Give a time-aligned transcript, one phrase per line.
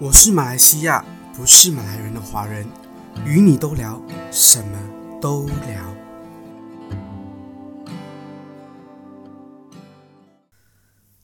[0.00, 2.64] 我是马来西亚，不是马来人的华人，
[3.26, 4.78] 与你都聊，什么
[5.20, 5.96] 都聊。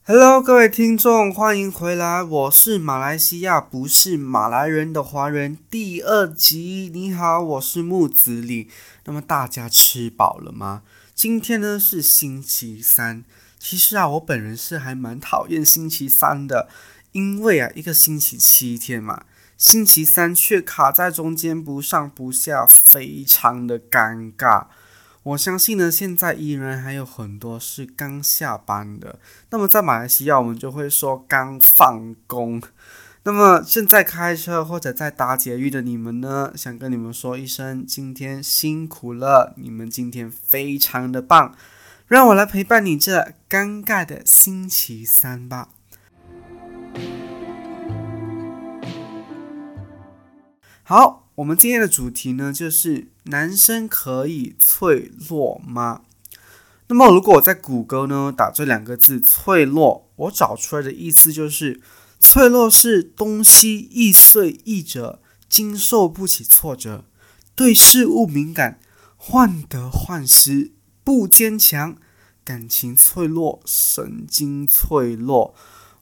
[0.03, 2.21] Hello，各位听众，欢迎回来。
[2.21, 6.91] 我是马来西亚，不是马来人的华人第二集。
[6.93, 8.67] 你好，我是木子李。
[9.05, 10.81] 那么大家吃饱了吗？
[11.13, 13.23] 今天呢是星期三。
[13.57, 16.67] 其实啊，我本人是还蛮讨厌星期三的。
[17.15, 19.23] 因为啊，一个星期七天嘛，
[19.57, 24.65] 星期三却卡在中间不上不下，非常的尴尬。
[25.23, 29.17] 我相信呢，现在依然还有很多是刚下班的。
[29.49, 32.61] 那么在马来西亚，我们就会说刚放工。
[33.23, 41.55] 那么现在开车或者在搭捷运的你们呢，想跟你们说一声，今天辛苦了，你们今天非常的棒。
[42.07, 45.69] 让我来陪伴你这尴尬的星期三吧。
[50.87, 56.03] 好，我们今天的主题呢，就是男生可以脆弱吗？
[56.89, 61.81] 那么，如果我在谷歌呢打这两个字“脆弱”，我找出来的意思就是，
[62.19, 65.19] 脆弱是东西易碎易折，
[65.49, 67.03] 经受不起挫折，
[67.55, 68.79] 对事物敏感，
[69.17, 70.71] 患得患失，
[71.03, 71.95] 不坚强，
[72.43, 75.55] 感情脆弱，神经脆弱。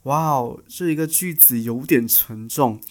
[0.04, 2.82] 哇哦，这一个句子有点沉重。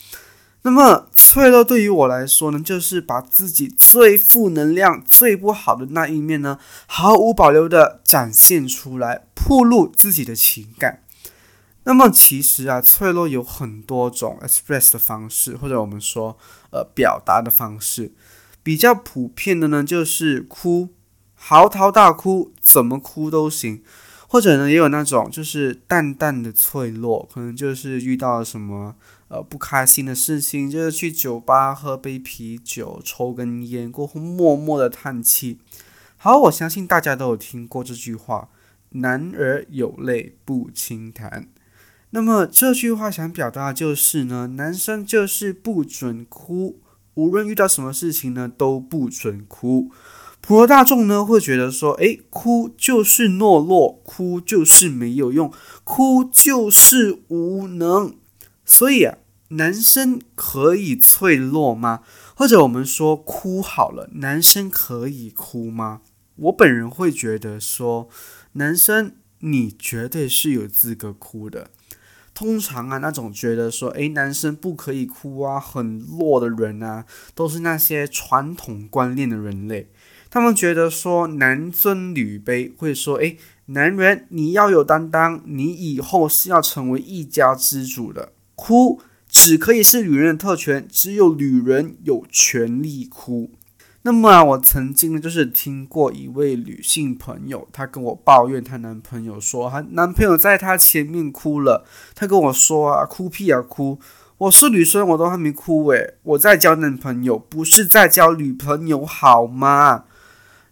[0.64, 11.02] 那么脆弱对于我来说呢，就是把自己最负能量、最不好的那一面呢，毫无保留的展现出来，暴露自己的情感。
[11.84, 16.38] 那么其实啊，脆弱有很多种 express 的方式，或者我们说
[16.70, 18.12] 呃表达的方式。
[18.62, 20.90] 比较普遍的呢，就是哭，
[21.34, 23.82] 嚎啕大哭，怎么哭都行。
[24.28, 28.94] 或者呢，也有那种就是淡淡的脆弱，可能就是遇到什么
[29.32, 35.58] 呃不开心的事情，就是去酒吧喝杯啤酒，抽根烟过后，默默的叹气。
[36.18, 38.50] 好，我相信大家都有听过这句话
[38.92, 41.48] ：“男儿有泪不轻弹。”
[42.14, 46.78] 那么这句话想表达的就是呢，男生就是不准哭，
[47.14, 49.90] 无论遇到什么事情呢，都不准哭。
[50.42, 55.50] 普罗大众呢会觉得说，诶，哭就是懦弱，哭就是没有用，
[55.84, 58.14] 哭就是无能。
[58.64, 59.18] 所以啊，
[59.52, 62.00] 男生可以脆弱吗？
[62.34, 66.00] 或者我们说哭好了，男生可以哭吗？
[66.36, 68.08] 我本人会觉得说，
[68.52, 71.70] 男生你绝对是有资格哭的。
[72.34, 79.90] 通常啊，那种觉得说，诶，男生不可以哭啊，很弱的人啊，都是那些传统观念的人类。
[80.30, 83.36] 他们觉得说男尊女卑，会说诶，
[83.66, 88.32] 男人你要有担当，你以后是要成为一家之主的。
[88.54, 89.00] 哭
[89.44, 93.50] 只可以是女人的特权，只有女人有权利哭。
[94.02, 101.84] 那么啊，我曾经呢就是听过一位女性朋友，她跟我抱怨她男朋友说，她男朋友在她前面哭了。
[102.14, 103.98] 她跟我说啊，哭屁啊哭！
[104.38, 110.04] 我是女生，我都还没哭诶，我在交男朋友，不是在交女朋友好吗？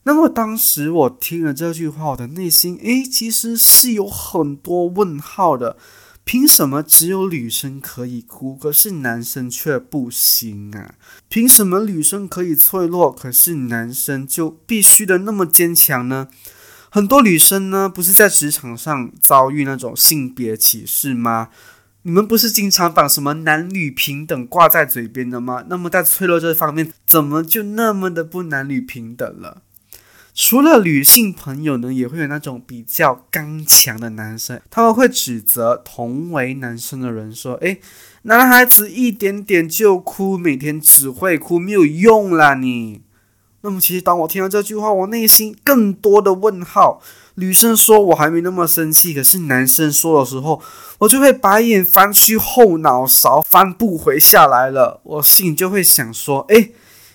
[0.04, 5.76] 那么当时我听了这句话，我的内心诶，其实是有很多问号的。
[6.32, 10.94] 凭什么只有女生可以哭，可是男生却不行啊？
[11.28, 16.28] 凭什么女生可以脆弱，可是男生就必须的那么坚强呢？
[16.88, 21.48] 很多女生呢，不是在职场上遭遇那种性别歧视吗？
[22.02, 25.64] 你们不是经常把什么男女平等挂在嘴边的吗？
[25.68, 29.62] 那么在脆弱这方面，怎么就那么的不男女平等了？
[30.32, 37.80] 除了女性朋友呢，也会有那种比较刚强的男生，他们会指责同为男生的人说：“诶，
[38.22, 43.02] 男孩子一点点就哭，每天只会哭，没有用啦你。”
[43.62, 47.02] 那么其实当我听到这句话，我内心更多的问号。
[47.34, 50.62] 女生说我还没那么生气，可是男生说的时候，
[50.98, 55.00] 我就会白眼翻去后脑勺，翻不回下来了。
[55.04, 56.72] 我心里就会想说：“诶。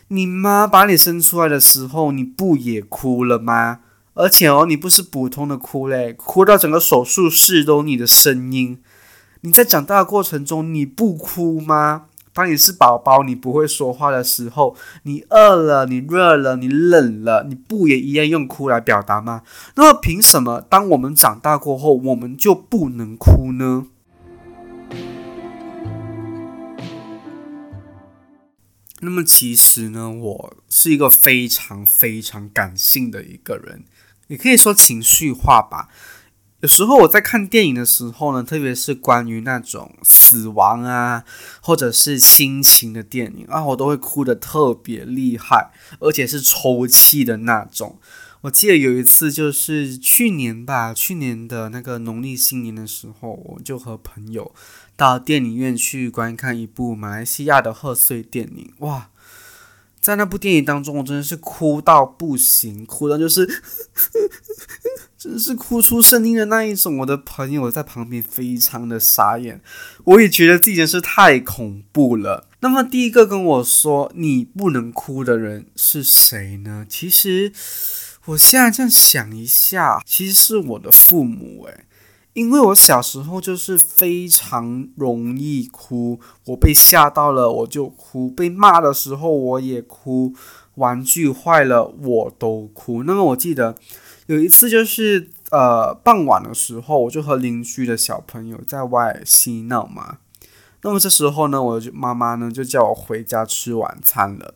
[0.10, 3.80] 你妈把你生出来的时候，你不也哭了吗？
[4.14, 8.80] 而且哦，你不是普通的哭嘞，哭到整个手术室都你的声音。
[9.42, 12.04] 你在长大的过程中，你不哭吗？
[12.32, 19.42] 当你是宝宝，你不会说话的时候，你饿了，你热了，你冷了，你不也一样用哭来表达吗？
[19.76, 23.88] 那么凭什么，当我们长大过后，我们就不能哭呢？
[29.06, 33.86] 那么其实呢，我是一个非常非常感性的一个人，
[34.28, 35.88] 也可以说情绪化吧。
[36.62, 41.24] 有时候我在看电影的时候呢，特别是关于那种死亡啊，
[41.62, 48.00] 或者是亲情的电影啊，我都会哭得特别厉害，而且是抽泣的那种。
[48.46, 54.54] 我记得有一次，就是去年吧，去年的那个农历新年的时候，我就和朋友
[54.96, 59.10] 到电影院去观看一部马来西亚的贺岁电影，哇！
[60.00, 63.64] 在那部电影当中，我真的是哭到不行，哭到就是
[65.18, 67.00] 真是哭出声音的那一种。
[67.00, 69.60] 我的朋友在旁边非常的傻眼，
[70.04, 72.48] 我也觉得自己真是太恐怖了。
[72.60, 76.86] 那么第一个跟我说你不能哭的人是谁呢？
[76.88, 77.52] 其实
[78.26, 81.86] 我现在这样想一下，其实是我的父母诶。
[82.34, 90.34] 因为我小时候就是非常容易哭，我被吓到了我就哭，被骂的时候我也哭，
[90.76, 93.04] 玩具坏了我都哭。
[93.04, 93.76] 那么我记得
[94.26, 100.18] 有一次就是呃傍晚的时候，我就和邻居的小朋友在外嬉闹嘛。
[100.82, 104.56] 那么这时候呢，我就妈妈呢就叫我回家吃晚餐了。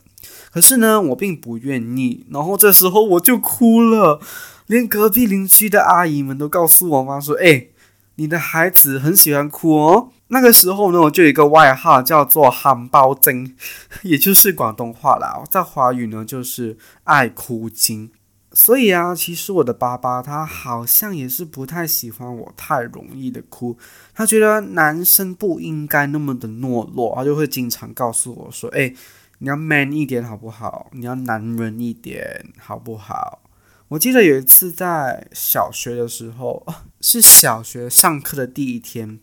[0.52, 4.20] 可是呢，我并不愿意，然后这时候我就哭了。
[4.68, 7.70] 连隔壁邻居的阿姨们都告诉我妈说：“哎，
[8.16, 13.56] 你的孩子很喜欢哭哦。”那个时候呢，我就有一个外号叫做“憨包精”，
[14.04, 18.12] 也就是广东话啦，在华语呢就是“爱哭精”。
[18.54, 23.76] 所以啊，其实我的爸爸他好像也是不太喜欢我太容易的哭，
[24.14, 28.94] 他觉得男生不应该那么的懦弱，他就会经常告诉我说：“哎，
[29.40, 30.90] 你要 man 一点好不好？
[30.94, 33.42] 你要男人一点好不好？”
[33.90, 36.64] 我记得有一次在小学的时候，
[37.02, 39.20] 是小学上课的第一天，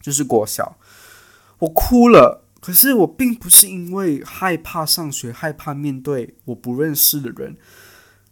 [0.00, 0.76] 就是国小，
[1.58, 2.44] 我哭了。
[2.60, 7.56] 可是我并不是因为害怕上学，害怕面对我不认识的人。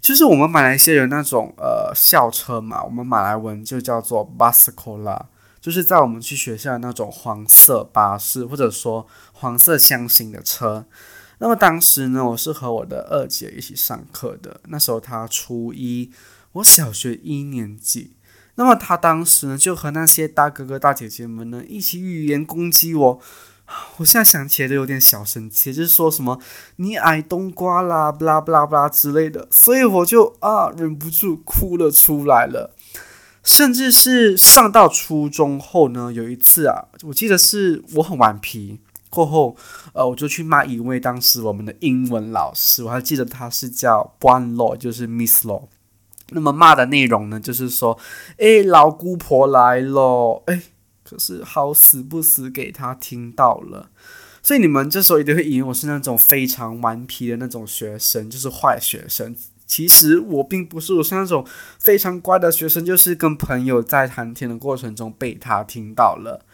[0.00, 5.28] 就是我们马来西亚有那种呃校车嘛，我们马来文就叫做 b a s c o l a
[5.60, 10.86] 就是在我们去学校的那种黄色巴士，或者说黄色箱型的车。
[11.42, 14.60] 那么当时呢，我是和我的二姐一起上课的。
[14.68, 16.08] 那时候她初一，
[16.52, 18.12] 我小学一年级。
[18.54, 23.20] 那么她当时呢，就和那些大哥哥大姐姐们呢，一起语言攻击我。
[23.96, 26.38] 我现在想起来都有点小生气，就是说什么
[26.76, 29.48] 你矮冬瓜啦，不啦不啦不啦之类的。
[29.50, 32.72] 所以我就啊，忍不住哭了出来了。
[33.42, 38.78] 甚至是上到初中后呢，有一次啊，我记得是我很顽皮。
[39.12, 39.54] 过后，
[39.92, 45.64] 呃，我就去骂一位当时我们的英文老师，我还记得他是叫 Buan Law，就是 Miss Law。
[46.30, 47.98] 那么骂的内容呢，就是说，
[48.38, 50.62] 哎，老姑婆来了，哎，
[51.04, 53.90] 可是好死不死给他听到了。
[54.42, 59.36] 所以你们这时候一定会以为我是那种非常顽皮的那种学生，就是坏学生。
[59.66, 61.46] 其实我并不是，我是那种
[61.78, 66.44] 非常乖的学生，就是跟朋友在谈天的过程中被他听到了。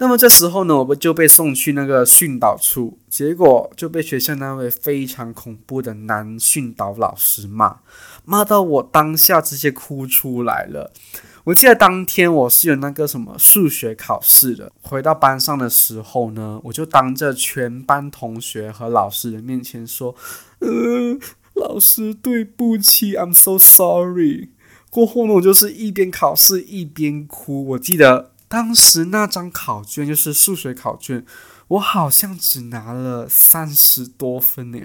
[0.00, 7.80] 那么这时候呢，我们就被送去那个训导处，结果就被学校那位非常恐怖的男训导老师骂，
[8.24, 10.92] 骂到我当下直接哭出来了。
[11.42, 20.14] 我记得当天我是有那个什么数学考试的，回到班上的时候呢，我就当着全班同学和老师的面前说
[20.60, 21.18] ：“呃，
[21.54, 24.50] 老师对不起，I'm so sorry。”
[24.90, 27.66] 过后呢，我就是一边考试一边哭。
[27.70, 28.30] 我记得。
[28.48, 31.24] 当时那张考卷就是数学考卷，
[31.68, 34.78] 我好像只拿了三十多分呢，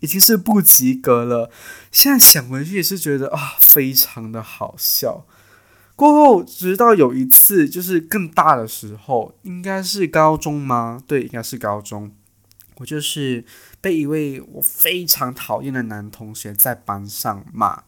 [0.00, 1.50] 已经是不及格了。
[1.90, 5.26] 现在想回去也是觉得啊，非常的好笑。
[5.96, 11.02] 过后，直到有一次，就是更大的时候，应该是高中吗？
[11.08, 12.12] 对，应该是高中。
[12.76, 13.44] 我就是
[13.80, 17.82] 被一位我非常讨厌的男同学在班上骂。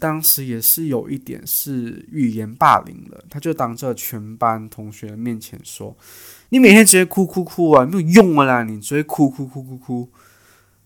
[0.00, 5.94] 当时也是有一点是语言霸凌了，他就当着全班同学的面前说
[6.48, 10.08] ：“你每天只会哭哭哭啊，没有用啊啦，你只会哭哭哭哭哭。”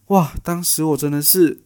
[0.09, 0.33] 哇！
[0.43, 1.63] 当时我真的是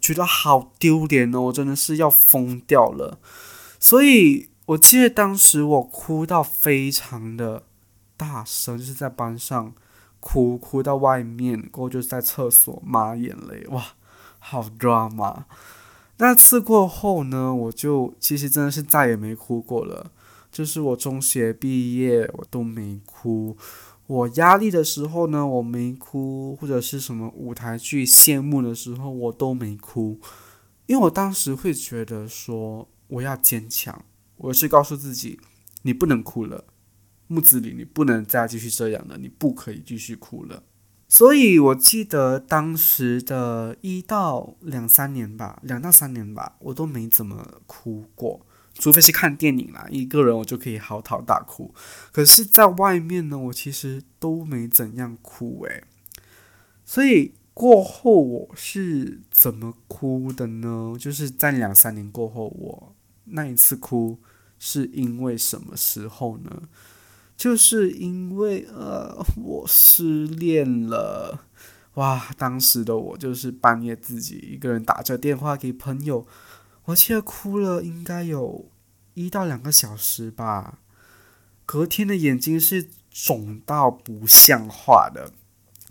[0.00, 3.20] 觉得好丢脸哦，我真的是要疯掉了。
[3.78, 7.62] 所以我记得当时我哭到非常的
[8.16, 9.72] 大声，就是在班上
[10.18, 13.84] 哭，哭到外面，过后就是在厕所抹眼泪，哇，
[14.40, 15.44] 好 drama。
[16.18, 20.12] 那次过后呢，我就其实真的是再也没哭过了。
[20.50, 23.56] 就是我中学毕业，我都没哭。
[24.06, 30.18] 我压力的时候呢，我没哭；或者是什么舞台剧谢幕的时候，我都没哭。
[30.86, 34.04] 因为我当时会觉得说，我要坚强。
[34.36, 35.40] 我是告诉自己，
[35.82, 36.64] 你不能哭了，
[37.26, 40.62] 木子李，你不能再继续这样了，你不可以继续哭了。
[41.08, 48.44] 所以，我记得当时的一到两三年吧，两到三年吧，我都没怎么哭过。
[48.74, 51.72] 除非是看电影啦，一个人我就可以嚎啕大哭。
[52.12, 55.84] 可是，在外面呢，我其实都没怎样哭诶。
[56.84, 60.94] 所以过后我是怎么哭的呢？
[60.98, 62.94] 就是在两三年过后，我
[63.24, 64.18] 那一次哭
[64.58, 66.62] 是因为什么时候呢？
[67.36, 71.44] 就是因为呃，我失恋了。
[71.94, 76.26] 哇，当时的我就是半夜自己一个人打着电话给朋友。
[76.86, 78.70] 我记得哭了应该有
[79.14, 80.78] 一到两个小时吧，
[81.64, 85.32] 隔天的眼睛是肿到不像话的，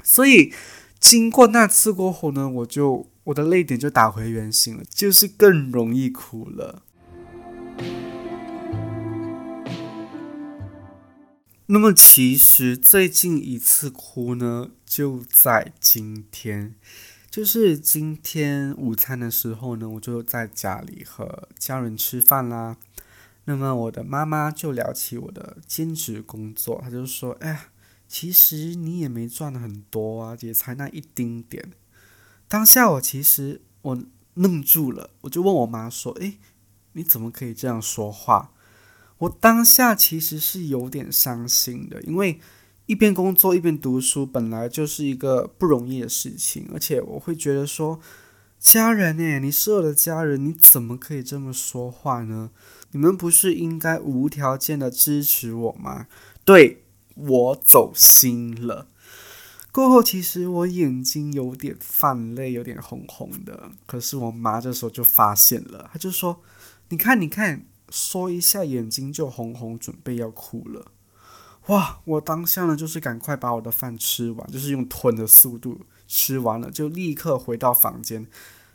[0.04, 0.54] 所以
[1.00, 6.84] 经过那次过后呢，我就我的泪点就打回原形了，就是更容易哭了。
[11.68, 16.76] 那么其实最近一次哭呢，就在今天。
[17.32, 22.78] 就是今天午餐的时候呢，我就在家里和家人吃饭啦。
[23.46, 27.70] 那么我的妈妈就聊起我的兼职工作，她就说：“哎，
[28.08, 31.72] 其实你也没赚很多啊，也才那一丁点。”
[32.48, 34.04] 当下我其实我
[34.36, 36.38] 愣住了，我就问我妈说：“哎，
[36.94, 38.52] 你怎么可以这样说话？”
[39.20, 42.40] 我当下其实是有点伤心的，因为。
[42.88, 48.00] 一边工作一边读书，本来就是一个不容易的事情，而且我会觉得说，
[48.60, 52.52] 家人呢，你是我的家人，你怎么可以这么说话呢？
[52.92, 56.06] 你们不是应该无条件的支持我吗？
[56.44, 56.84] 对
[57.16, 58.88] 我走心了。
[59.72, 63.72] 过后，其实我眼睛有点泛泪，有点红红的。
[63.88, 66.44] 可是我妈这时候就发现了，她就说
[66.90, 70.92] ：“你看，你看，说一下眼睛就红红，准备要哭了。”
[71.68, 72.02] 哇！
[72.04, 78.28] 我当下呢，就是赶快把我的饭吃完，就是用吞的速度吃完了，就立刻回到房间。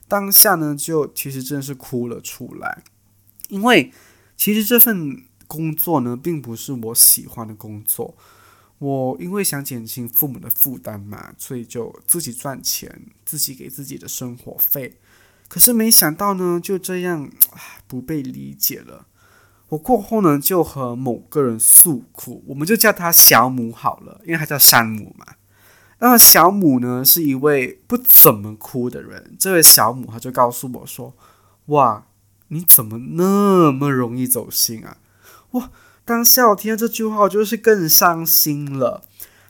[0.09, 2.83] 当下呢，就其实真的是哭了出来，
[3.49, 3.93] 因为
[4.37, 8.17] 其实这份工作呢，并不是我喜欢的工作。
[8.79, 14.99] 我因为想减轻父母的负担嘛，所以就自己赚钱，自己给自己的生活费。
[15.51, 17.29] 可是没想到呢，就这样
[17.89, 19.07] 不被理解了。
[19.71, 25.27] 我过后呢，就和某个人诉苦，我们就叫他小母好了，因为他叫山姆嘛。
[25.99, 29.35] 那么小母呢，是一位不怎么哭的人。
[29.41, 31.15] 这位小母他就告诉我说
[31.67, 32.07] ：“哇，
[32.47, 34.99] 你怎么那么容易走心啊？”
[35.51, 35.73] 哇，
[36.05, 39.03] 当下我听到这句话，我就是更伤心了。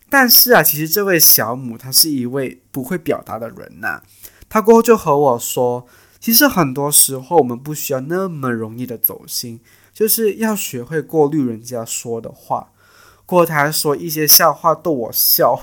[0.09, 4.03] 但是啊，其实这位小母她是一位不会表达的人呐。
[4.51, 5.87] 他过后就和我说
[6.21, 9.61] ：“其实很多时候，我们不需要那么容易的走心。”
[9.95, 12.73] 就是要学会过滤人家说的话，
[13.27, 15.61] 过台说一些笑话逗我笑。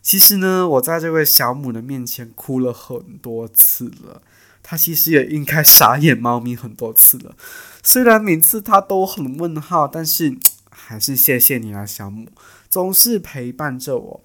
[0.00, 4.22] 其实呢，我在这位小母的面前哭了很多次了，
[4.62, 7.34] 他其实也应该傻眼猫咪很多次了。
[7.82, 10.38] 虽然每次他都很问号，但是
[10.70, 12.28] 还是谢谢你啊，小母，
[12.70, 14.20] 总是陪伴着我。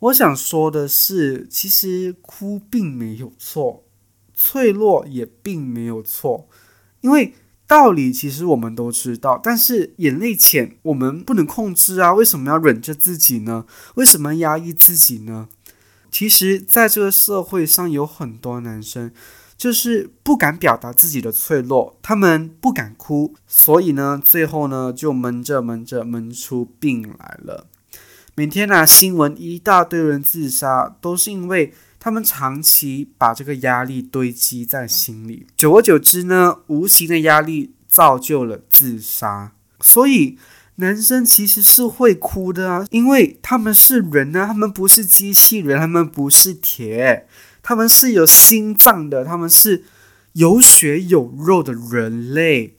[0.00, 3.84] 我想说的是，其实哭并没有错。
[4.40, 6.48] 脆弱也并没有错，
[7.00, 7.34] 因为
[7.66, 12.14] 道理其实我们都知道，但是眼泪浅我们不能控制啊！
[12.14, 13.66] 为什么要忍着自己呢？
[13.96, 15.48] 为什么压抑自己呢？
[16.12, 19.10] 其实，在这个社会上，有很多男生
[19.56, 27.66] 就是不敢表达自己的脆弱，他们不敢哭，所以呢，最后呢，就闷着闷着闷出病来了。
[28.38, 31.74] 每天啊，新闻一大堆人自杀，都是因为。
[32.00, 39.50] 他们长期把这个压力堆积在心里，久而久之呢，无形的压力造就了自杀。
[39.80, 40.38] 所以，
[40.76, 47.26] 男生其实是会哭的啊，因为他们是人啊，他们不是机器人，他们不是铁，
[47.64, 49.82] 他们是有心脏的，他们是
[50.34, 52.76] 有血有肉的人类。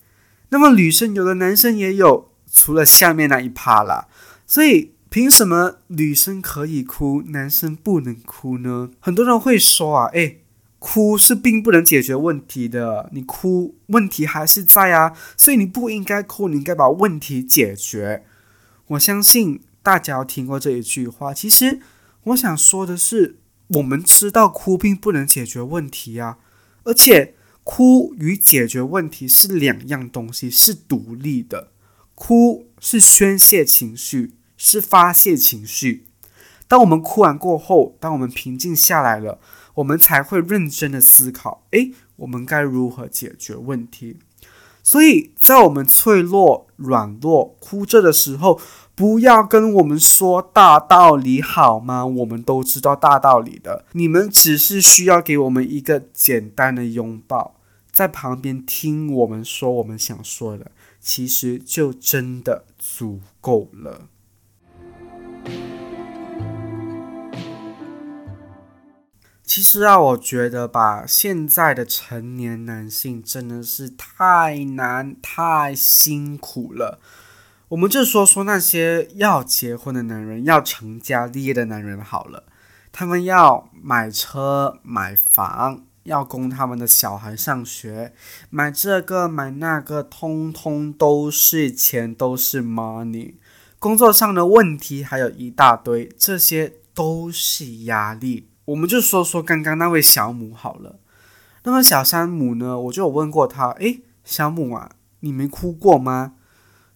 [0.51, 4.07] 那么，女生有的，男生也有，除了下面那一趴啦。
[4.47, 4.93] 所以。
[5.09, 8.91] 凭什么女生可以哭，男生不能哭呢？
[8.99, 10.43] 很多人会说啊，诶，
[10.77, 18.23] 哭是并不能解决问题的，你哭问题还是在啊，所以你不应该哭，你应该把问题解决。
[18.89, 21.33] 我相信大家听过这一句话。
[21.33, 21.79] 其实
[22.25, 23.37] 我想说的是，
[23.69, 26.37] 我们知道哭并不能解决问题啊，
[26.83, 31.71] 而且哭与解决问题是两样东西，是独立的。
[32.13, 34.33] 哭是宣泄情绪。
[34.59, 36.05] 是发泄情绪。
[36.67, 39.39] 当我们哭完过后，当我们平静下来了，
[39.75, 44.19] 我们才会认真的思考：诶，我们该如何解决问题？
[44.83, 48.59] 所以在我们脆弱、软弱、哭着的时候，
[48.95, 52.05] 不要跟我们说大道理好吗？
[52.05, 57.55] 我们都知道大道理的，你们只是需要给我们一个简单的拥抱，
[57.91, 64.07] 在旁边听我们说我们想说的，其实就真的足够了。
[69.49, 76.99] 其实啊，我觉得吧，现在的成年男性真的是太难、太辛苦了。
[77.69, 82.43] 我们就说说那些要结婚的男人，要成家立业的男人好了。
[82.91, 88.13] 他们要买车买房，要供他们的小孩上学，
[88.51, 93.33] 买这个买那个，通通都是钱，都是 money。
[93.79, 98.45] 工作上的问题还有一大堆，这些都是压力。
[98.69, 100.99] 我们就说说刚刚那位小母好了。
[101.63, 102.79] 那么小山姆呢？
[102.79, 106.33] 我就有问过他，诶，小母啊，你没哭过吗？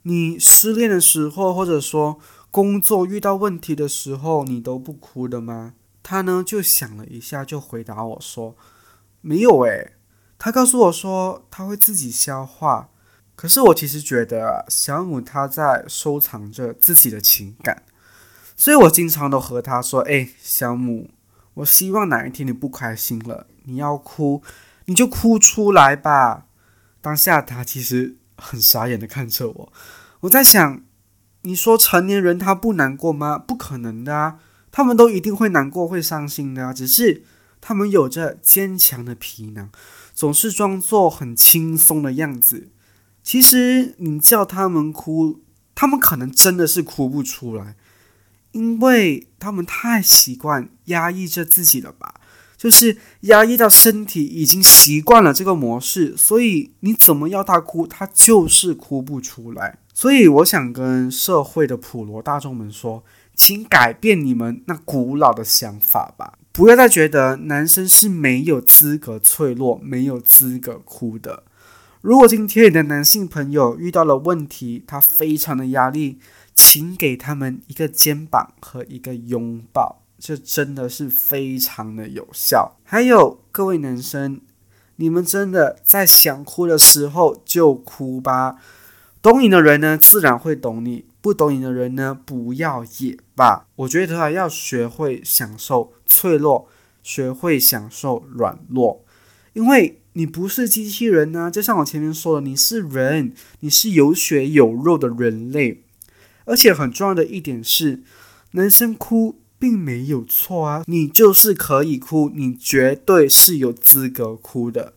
[0.04, 2.20] 你失恋的时候，或者说
[2.52, 5.74] 工作遇到问题的时候，你都不哭的吗？
[6.02, 8.56] 他呢就想了一下，就回答我说
[9.22, 9.94] ：“没有诶。”
[10.38, 12.90] 他告诉我说他会自己消化。
[13.36, 17.84] 可是我其实觉得小母他在收藏着自己的情感，
[18.56, 21.10] 所以我经常都和他说：“哎，小母，
[21.56, 24.42] 我希望哪一天你不开心了，你要哭，
[24.86, 26.46] 你就哭出来吧。”
[27.02, 28.18] 当下他其实。
[28.36, 29.74] 很傻眼的看着我，
[30.22, 30.82] 我在想，
[31.44, 33.38] 你说成年人他不难过吗？
[33.38, 34.40] 不可能的啊，
[34.72, 37.24] 他们都一定会难过、会伤心的啊，只是
[37.62, 39.70] 他们有着坚强的皮囊，
[40.16, 42.70] 总是装作很轻松的样子。
[43.22, 45.40] 其实你叫他们哭，
[45.76, 47.76] 他们可能真的是哭不出来，
[48.54, 52.16] 因为他们太习惯压抑着自己了吧。
[52.56, 59.80] 就是压抑到身体已经习惯了这个模式，所以你怎么要他哭，他就是哭不出来。
[59.94, 63.04] 所以我想跟社会的普罗大众们说，
[63.36, 71.44] 请改变你们那古老的想法吧，不要再觉得男生是没有资格脆弱、没有资格哭的。
[72.00, 76.20] 如果今天你的男性朋友遇到了问题，他非常的压力，
[76.54, 80.04] 请给他们一个肩膀和一个拥抱。
[80.20, 82.78] 这真的是非常的有效。
[82.84, 84.40] 还有各位男生，
[84.96, 88.56] 你们真的在想哭的时候就哭吧。
[89.22, 93.68] 懂你的人呢，自然会懂你；不懂你的人呢，不要也罢。
[93.76, 96.70] 我觉得啊，要学会享受脆弱，
[97.02, 99.04] 学会享受软弱，
[99.52, 101.52] 因为你不是机器人呢。
[101.52, 105.84] 就像我前面说的，你是人，你是有血有肉的人类。
[106.46, 108.04] 而且很重要的一点是，
[108.52, 109.40] 男生哭。
[109.60, 114.92] 并没有错啊，你就是可以哭，你绝对是有资格哭的。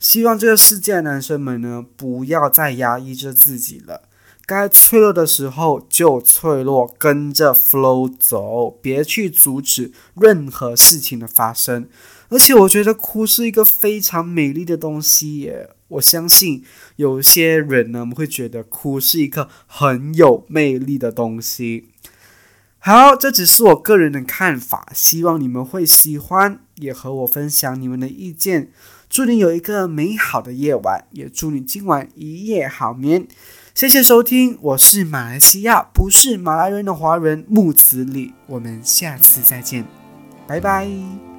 [0.00, 4.08] 希望这个世界男生们呢，不要再压抑着自己了，
[4.44, 11.88] 该脆弱的时候就脆弱，跟着 flow 走，别去阻止任何事情的发生。
[12.30, 16.64] 而且我觉得哭是一个非常美丽的东西耶，我相信
[16.96, 21.88] 有些人呢会觉得哭是一个很有魅力的东西。
[22.78, 28.70] 好，这只是我个人的看法，希望你们会喜欢，也和我分享你们的意见。
[29.10, 33.26] 祝你有一个美好的夜晚，也祝你今晚一夜好眠。
[33.74, 39.84] 谢谢收听，我是马来西亚不是马来人的华人木子李，我们下次再见，
[40.46, 41.29] 拜拜。